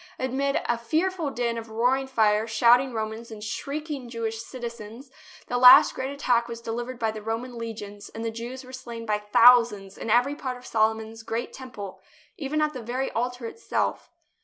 [0.17, 5.11] Amid a fearful din of roaring fire, shouting Romans and shrieking Jewish citizens,
[5.45, 9.05] the last great attack was delivered by the Roman legions and the Jews were slain
[9.05, 12.01] by thousands in every part of Solomon's great Temple,
[12.35, 14.09] even at the very altar itself.